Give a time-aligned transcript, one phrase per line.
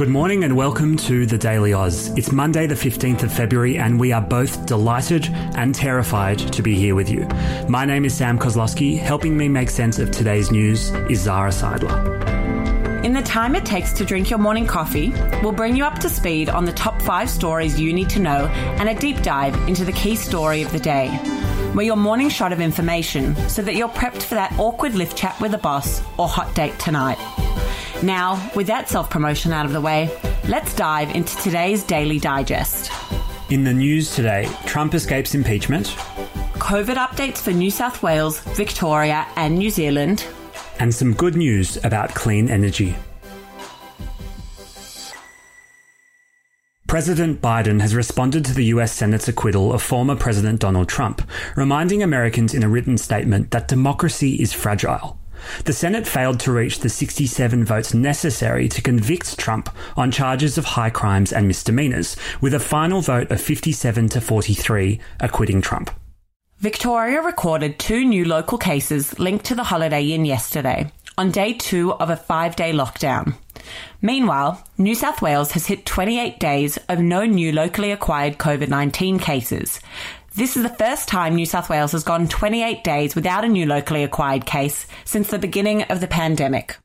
[0.00, 2.08] Good morning and welcome to the Daily Aus.
[2.16, 6.74] It's Monday, the 15th of February, and we are both delighted and terrified to be
[6.74, 7.28] here with you.
[7.68, 8.98] My name is Sam Koslowski.
[8.98, 13.04] Helping me make sense of today's news is Zara Seidler.
[13.04, 16.08] In the time it takes to drink your morning coffee, we'll bring you up to
[16.08, 18.46] speed on the top five stories you need to know
[18.78, 21.10] and a deep dive into the key story of the day.
[21.74, 25.38] We're your morning shot of information so that you're prepped for that awkward lift chat
[25.42, 27.18] with a boss or hot date tonight.
[28.02, 30.10] Now, with that self promotion out of the way,
[30.48, 32.90] let's dive into today's Daily Digest.
[33.50, 35.88] In the news today, Trump escapes impeachment,
[36.54, 40.24] COVID updates for New South Wales, Victoria, and New Zealand,
[40.78, 42.96] and some good news about clean energy.
[46.86, 51.22] President Biden has responded to the US Senate's acquittal of former President Donald Trump,
[51.54, 55.19] reminding Americans in a written statement that democracy is fragile.
[55.64, 60.64] The Senate failed to reach the 67 votes necessary to convict Trump on charges of
[60.64, 65.90] high crimes and misdemeanors, with a final vote of 57 to 43 acquitting Trump.
[66.58, 71.94] Victoria recorded two new local cases linked to the Holiday Inn yesterday, on day two
[71.94, 73.34] of a five day lockdown.
[74.02, 79.18] Meanwhile, New South Wales has hit 28 days of no new locally acquired COVID 19
[79.18, 79.80] cases.
[80.40, 83.66] This is the first time New South Wales has gone 28 days without a new
[83.66, 86.78] locally acquired case since the beginning of the pandemic.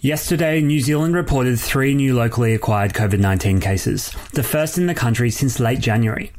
[0.00, 4.94] Yesterday, New Zealand reported three new locally acquired COVID 19 cases, the first in the
[4.94, 6.32] country since late January.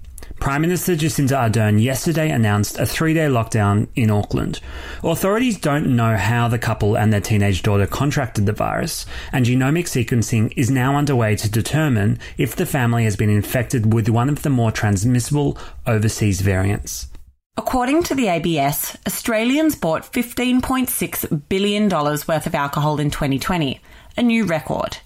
[0.43, 4.59] Prime Minister Jacinda Ardern yesterday announced a three day lockdown in Auckland.
[5.01, 9.85] Authorities don't know how the couple and their teenage daughter contracted the virus, and genomic
[9.85, 14.41] sequencing is now underway to determine if the family has been infected with one of
[14.41, 17.07] the more transmissible overseas variants.
[17.55, 23.79] According to the ABS, Australians bought $15.6 billion worth of alcohol in 2020,
[24.17, 24.97] a new record.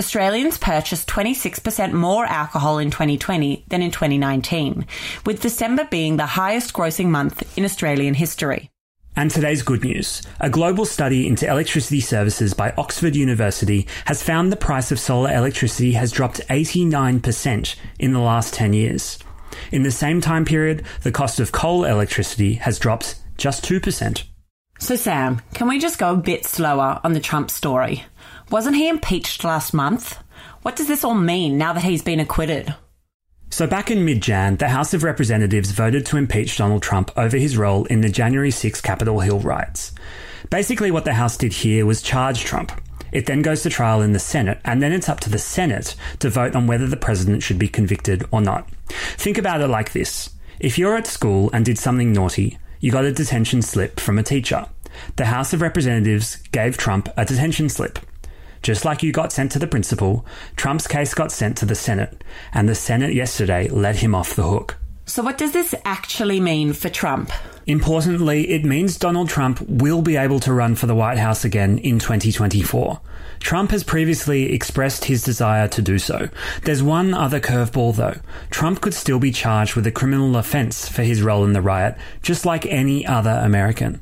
[0.00, 4.84] Australians purchased 26% more alcohol in 2020 than in 2019,
[5.24, 8.68] with December being the highest grossing month in Australian history.
[9.14, 10.22] And today's good news.
[10.40, 15.32] A global study into electricity services by Oxford University has found the price of solar
[15.32, 19.20] electricity has dropped 89% in the last 10 years.
[19.70, 24.24] In the same time period, the cost of coal electricity has dropped just 2%.
[24.78, 28.04] So, Sam, can we just go a bit slower on the Trump story?
[28.50, 30.18] Wasn't he impeached last month?
[30.62, 32.74] What does this all mean now that he's been acquitted?
[33.50, 37.36] So, back in mid Jan, the House of Representatives voted to impeach Donald Trump over
[37.36, 39.92] his role in the January 6 Capitol Hill riots.
[40.50, 42.72] Basically, what the House did here was charge Trump.
[43.12, 45.94] It then goes to trial in the Senate, and then it's up to the Senate
[46.18, 48.68] to vote on whether the president should be convicted or not.
[49.16, 50.30] Think about it like this
[50.62, 54.22] if you're at school and did something naughty, you got a detention slip from a
[54.22, 54.66] teacher.
[55.16, 57.98] The House of Representatives gave Trump a detention slip.
[58.62, 60.24] Just like you got sent to the principal,
[60.54, 62.22] Trump's case got sent to the Senate,
[62.54, 64.76] and the Senate yesterday let him off the hook.
[65.12, 67.30] So, what does this actually mean for Trump?
[67.66, 71.76] Importantly, it means Donald Trump will be able to run for the White House again
[71.76, 72.98] in 2024.
[73.38, 76.30] Trump has previously expressed his desire to do so.
[76.62, 78.20] There's one other curveball though.
[78.48, 81.94] Trump could still be charged with a criminal offence for his role in the riot,
[82.22, 84.00] just like any other American.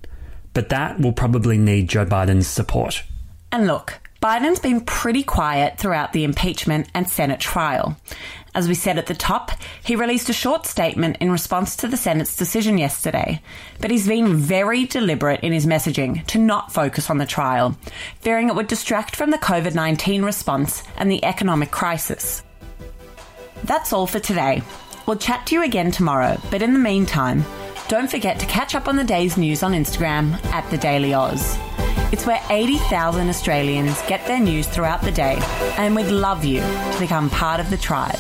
[0.55, 3.03] But that will probably need Joe Biden's support.
[3.51, 7.97] And look, Biden's been pretty quiet throughout the impeachment and Senate trial.
[8.55, 9.53] As we said at the top,
[9.83, 13.41] he released a short statement in response to the Senate's decision yesterday,
[13.81, 17.77] but he's been very deliberate in his messaging to not focus on the trial,
[18.21, 22.43] fearing it would distract from the COVID 19 response and the economic crisis.
[23.65, 24.63] That's all for today.
[25.07, 27.45] We'll chat to you again tomorrow, but in the meantime,
[27.89, 31.57] don't forget to catch up on the day's news on Instagram at The Daily Aus.
[32.13, 35.39] It's where 80,000 Australians get their news throughout the day,
[35.77, 38.19] and we'd love you to become part of the tribe.